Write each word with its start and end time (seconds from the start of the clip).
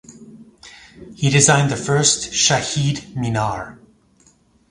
He 1.13 1.29
designed 1.29 1.69
the 1.69 1.75
first 1.75 2.31
Shaheed 2.31 3.15
Minar. 3.15 3.77